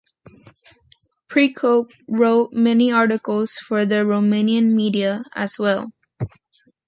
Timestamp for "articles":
2.91-3.57